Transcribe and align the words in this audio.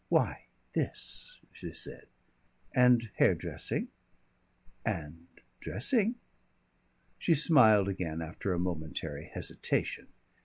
"Why, 0.09 0.45
this," 0.73 1.41
she 1.53 1.73
said. 1.73 2.07
"And 2.73 3.11
hairdressing?" 3.17 3.89
"And 4.83 5.27
dressing." 5.59 6.15
She 7.19 7.35
smiled 7.35 7.87
again 7.87 8.19
after 8.19 8.51
a 8.51 8.57
momentary 8.57 9.25
hesitation. 9.31 10.07